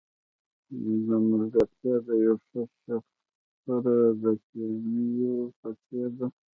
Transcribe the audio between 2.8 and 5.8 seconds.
شخص سره د ګنیو په